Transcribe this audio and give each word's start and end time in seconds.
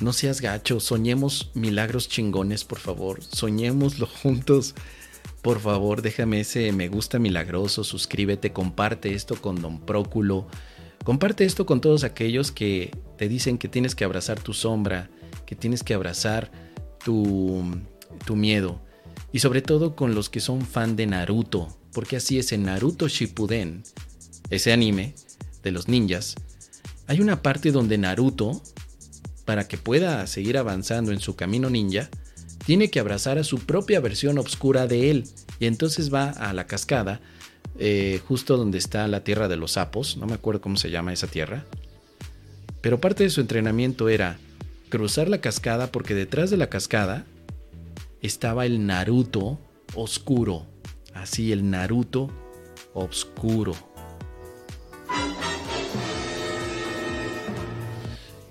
no 0.00 0.12
seas 0.12 0.40
gacho, 0.40 0.80
soñemos 0.80 1.50
milagros 1.54 2.08
chingones, 2.08 2.64
por 2.64 2.78
favor, 2.78 3.22
soñémoslo 3.22 4.06
juntos. 4.22 4.74
Por 5.42 5.60
favor, 5.60 6.02
déjame 6.02 6.40
ese 6.40 6.72
me 6.72 6.88
gusta 6.88 7.18
milagroso, 7.18 7.84
suscríbete, 7.84 8.52
comparte 8.52 9.14
esto 9.14 9.40
con 9.40 9.62
Don 9.62 9.80
Próculo. 9.80 10.46
Comparte 11.04 11.44
esto 11.44 11.64
con 11.64 11.80
todos 11.80 12.04
aquellos 12.04 12.52
que 12.52 12.90
te 13.16 13.28
dicen 13.28 13.56
que 13.56 13.68
tienes 13.68 13.94
que 13.94 14.04
abrazar 14.04 14.40
tu 14.40 14.52
sombra, 14.52 15.10
que 15.46 15.56
tienes 15.56 15.82
que 15.82 15.94
abrazar 15.94 16.50
tu, 17.04 17.64
tu 18.26 18.36
miedo. 18.36 18.80
Y 19.32 19.38
sobre 19.38 19.62
todo 19.62 19.94
con 19.94 20.14
los 20.14 20.28
que 20.28 20.40
son 20.40 20.62
fan 20.62 20.96
de 20.96 21.06
Naruto, 21.06 21.68
porque 21.92 22.16
así 22.16 22.38
es 22.38 22.52
en 22.52 22.64
Naruto 22.64 23.08
Shippuden, 23.08 23.84
ese 24.50 24.72
anime 24.72 25.14
de 25.62 25.70
los 25.70 25.88
ninjas. 25.88 26.34
Hay 27.06 27.20
una 27.20 27.42
parte 27.42 27.72
donde 27.72 27.96
Naruto, 27.96 28.60
para 29.48 29.66
que 29.66 29.78
pueda 29.78 30.26
seguir 30.26 30.58
avanzando 30.58 31.10
en 31.10 31.20
su 31.20 31.34
camino 31.34 31.70
ninja, 31.70 32.10
tiene 32.66 32.90
que 32.90 33.00
abrazar 33.00 33.38
a 33.38 33.44
su 33.44 33.60
propia 33.60 33.98
versión 33.98 34.36
oscura 34.36 34.86
de 34.86 35.10
él. 35.10 35.24
Y 35.58 35.64
entonces 35.64 36.12
va 36.12 36.28
a 36.28 36.52
la 36.52 36.66
cascada, 36.66 37.22
eh, 37.78 38.20
justo 38.28 38.58
donde 38.58 38.76
está 38.76 39.08
la 39.08 39.24
tierra 39.24 39.48
de 39.48 39.56
los 39.56 39.72
sapos, 39.72 40.18
no 40.18 40.26
me 40.26 40.34
acuerdo 40.34 40.60
cómo 40.60 40.76
se 40.76 40.90
llama 40.90 41.14
esa 41.14 41.28
tierra. 41.28 41.64
Pero 42.82 43.00
parte 43.00 43.24
de 43.24 43.30
su 43.30 43.40
entrenamiento 43.40 44.10
era 44.10 44.38
cruzar 44.90 45.30
la 45.30 45.40
cascada 45.40 45.90
porque 45.90 46.14
detrás 46.14 46.50
de 46.50 46.58
la 46.58 46.68
cascada 46.68 47.24
estaba 48.20 48.66
el 48.66 48.84
Naruto 48.84 49.58
oscuro. 49.94 50.66
Así, 51.14 51.52
el 51.52 51.70
Naruto 51.70 52.30
oscuro. 52.92 53.74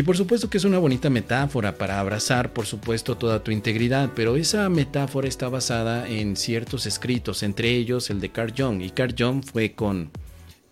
Y 0.00 0.02
por 0.02 0.16
supuesto 0.16 0.48
que 0.48 0.56
es 0.56 0.64
una 0.64 0.78
bonita 0.78 1.10
metáfora 1.10 1.76
para 1.76 2.00
abrazar, 2.00 2.54
por 2.54 2.64
supuesto, 2.64 3.18
toda 3.18 3.44
tu 3.44 3.50
integridad, 3.50 4.12
pero 4.16 4.36
esa 4.36 4.66
metáfora 4.70 5.28
está 5.28 5.50
basada 5.50 6.08
en 6.08 6.36
ciertos 6.36 6.86
escritos, 6.86 7.42
entre 7.42 7.68
ellos 7.76 8.08
el 8.08 8.18
de 8.18 8.30
Carl 8.30 8.54
Jung. 8.56 8.80
Y 8.80 8.88
Carl 8.92 9.14
Jung 9.14 9.44
fue 9.44 9.72
con, 9.72 10.10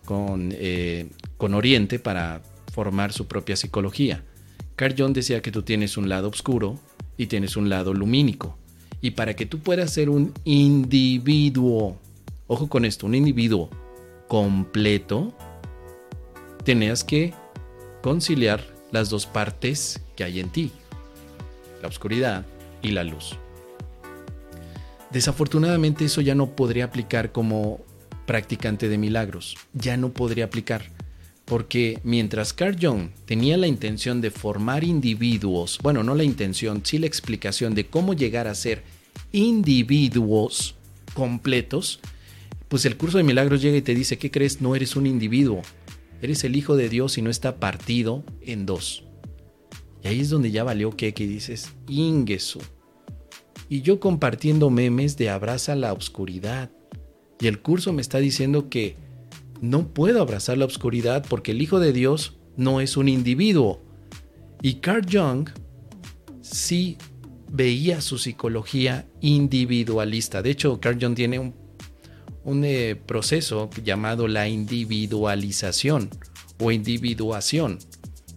con, 0.03 0.49
eh, 0.55 1.11
con 1.37 1.53
Oriente 1.53 1.99
para 1.99 2.41
formar 2.73 3.13
su 3.13 3.27
propia 3.27 3.55
psicología. 3.55 4.23
Carl 4.75 4.95
Jung 4.97 5.13
decía 5.13 5.43
que 5.43 5.51
tú 5.51 5.61
tienes 5.61 5.95
un 5.95 6.09
lado 6.09 6.29
oscuro 6.29 6.79
y 7.15 7.27
tienes 7.27 7.55
un 7.55 7.69
lado 7.69 7.93
lumínico. 7.93 8.57
Y 8.99 9.11
para 9.11 9.35
que 9.35 9.45
tú 9.45 9.59
puedas 9.59 9.93
ser 9.93 10.09
un 10.09 10.33
individuo, 10.43 11.99
ojo 12.47 12.67
con 12.67 12.83
esto, 12.83 13.05
un 13.05 13.13
individuo 13.13 13.69
completo, 14.27 15.37
tenías 16.63 17.03
que 17.03 17.35
conciliar 18.01 18.78
las 18.91 19.09
dos 19.09 19.25
partes 19.25 20.01
que 20.15 20.23
hay 20.23 20.39
en 20.39 20.49
ti, 20.49 20.71
la 21.81 21.87
oscuridad 21.87 22.45
y 22.81 22.91
la 22.91 23.03
luz. 23.03 23.37
Desafortunadamente 25.11 26.05
eso 26.05 26.21
ya 26.21 26.35
no 26.35 26.55
podría 26.55 26.85
aplicar 26.85 27.31
como 27.31 27.81
practicante 28.25 28.89
de 28.89 28.97
milagros, 28.97 29.57
ya 29.73 29.97
no 29.97 30.09
podría 30.09 30.45
aplicar, 30.45 30.83
porque 31.45 31.99
mientras 32.03 32.53
Carl 32.53 32.77
Jung 32.79 33.09
tenía 33.25 33.57
la 33.57 33.65
intención 33.65 34.21
de 34.21 34.29
formar 34.29 34.83
individuos, 34.83 35.79
bueno, 35.81 36.03
no 36.03 36.13
la 36.13 36.23
intención, 36.23 36.81
sí 36.85 36.99
la 36.99 37.07
explicación 37.07 37.73
de 37.73 37.87
cómo 37.87 38.13
llegar 38.13 38.47
a 38.47 38.53
ser 38.53 38.83
individuos 39.31 40.75
completos, 41.15 41.99
pues 42.67 42.85
el 42.85 42.97
curso 42.97 43.17
de 43.17 43.23
milagros 43.23 43.63
llega 43.63 43.77
y 43.77 43.81
te 43.81 43.95
dice, 43.95 44.19
¿qué 44.19 44.29
crees? 44.29 44.61
No 44.61 44.75
eres 44.75 44.95
un 44.95 45.07
individuo, 45.07 45.63
Eres 46.21 46.43
el 46.43 46.55
Hijo 46.55 46.75
de 46.75 46.89
Dios 46.89 47.17
y 47.17 47.21
no 47.21 47.29
está 47.29 47.59
partido 47.59 48.23
en 48.41 48.65
dos. 48.65 49.05
Y 50.03 50.07
ahí 50.07 50.19
es 50.21 50.29
donde 50.29 50.51
ya 50.51 50.63
valió 50.63 50.91
que, 50.91 51.13
que 51.13 51.27
dices, 51.27 51.73
Ingesu. 51.87 52.59
Y 53.69 53.81
yo 53.81 53.99
compartiendo 53.99 54.69
memes 54.69 55.17
de 55.17 55.29
abraza 55.29 55.75
la 55.75 55.93
oscuridad. 55.93 56.71
Y 57.39 57.47
el 57.47 57.61
curso 57.61 57.93
me 57.93 58.01
está 58.01 58.17
diciendo 58.17 58.69
que 58.69 58.97
no 59.61 59.87
puedo 59.93 60.21
abrazar 60.21 60.57
la 60.57 60.65
oscuridad 60.65 61.25
porque 61.29 61.51
el 61.51 61.61
Hijo 61.61 61.79
de 61.79 61.93
Dios 61.93 62.37
no 62.57 62.81
es 62.81 62.97
un 62.97 63.07
individuo. 63.07 63.81
Y 64.61 64.75
Carl 64.75 65.05
Jung 65.09 65.49
sí 66.41 66.97
veía 67.51 68.01
su 68.01 68.17
psicología 68.17 69.07
individualista. 69.21 70.41
De 70.41 70.51
hecho, 70.51 70.79
Carl 70.79 70.97
Jung 70.99 71.15
tiene 71.15 71.39
un 71.39 71.53
un 72.49 72.65
eh, 72.65 72.95
proceso 72.95 73.69
llamado 73.83 74.27
la 74.27 74.47
individualización 74.47 76.09
o 76.59 76.71
individuación. 76.71 77.77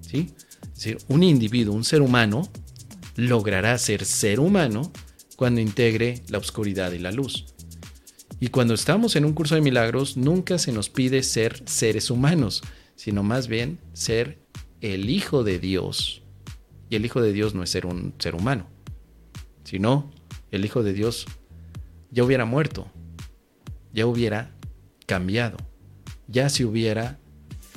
¿sí? 0.00 0.34
Es 0.62 0.74
decir, 0.74 0.98
un 1.08 1.22
individuo, 1.22 1.74
un 1.74 1.84
ser 1.84 2.02
humano, 2.02 2.50
logrará 3.16 3.78
ser 3.78 4.04
ser 4.04 4.38
humano 4.38 4.92
cuando 5.36 5.60
integre 5.60 6.22
la 6.28 6.38
oscuridad 6.38 6.92
y 6.92 6.98
la 6.98 7.10
luz. 7.10 7.46
Y 8.38 8.48
cuando 8.48 8.74
estamos 8.74 9.16
en 9.16 9.24
un 9.24 9.32
curso 9.32 9.54
de 9.54 9.60
milagros, 9.60 10.16
nunca 10.16 10.58
se 10.58 10.72
nos 10.72 10.90
pide 10.90 11.22
ser 11.22 11.62
seres 11.66 12.10
humanos, 12.10 12.62
sino 12.96 13.22
más 13.22 13.48
bien 13.48 13.78
ser 13.94 14.40
el 14.80 15.08
Hijo 15.08 15.42
de 15.42 15.58
Dios. 15.58 16.22
Y 16.90 16.96
el 16.96 17.06
Hijo 17.06 17.22
de 17.22 17.32
Dios 17.32 17.54
no 17.54 17.62
es 17.62 17.70
ser 17.70 17.86
un 17.86 18.14
ser 18.18 18.34
humano, 18.34 18.66
sino 19.64 20.10
el 20.50 20.64
Hijo 20.64 20.82
de 20.82 20.92
Dios 20.92 21.26
ya 22.10 22.24
hubiera 22.24 22.44
muerto, 22.44 22.90
ya 23.92 24.06
hubiera 24.06 24.50
cambiado, 25.06 25.56
ya 26.26 26.48
se 26.48 26.64
hubiera 26.64 27.18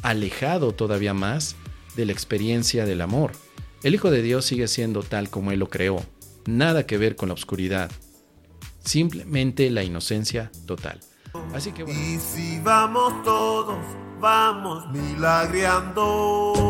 alejado 0.02 0.74
todavía 0.74 1.14
más 1.14 1.56
de 1.96 2.06
la 2.06 2.12
experiencia 2.12 2.86
del 2.86 3.02
amor. 3.02 3.31
El 3.84 3.96
Hijo 3.96 4.12
de 4.12 4.22
Dios 4.22 4.46
sigue 4.46 4.68
siendo 4.68 5.03
tal 5.03 5.30
como 5.30 5.52
Él 5.52 5.59
lo 5.59 5.70
creó, 5.70 6.03
nada 6.46 6.86
que 6.86 6.98
ver 6.98 7.16
con 7.16 7.30
la 7.30 7.34
oscuridad, 7.34 7.92
simplemente 8.84 9.70
la 9.70 9.84
inocencia 9.84 10.52
total. 10.66 11.00
Así 11.53 11.72
que 11.72 11.84
bueno. 11.84 12.00
Y 12.00 12.18
si 12.20 12.59
vamos 12.59 13.24
todos, 13.24 13.78
vamos 14.20 14.90
milagreando. 14.92 16.65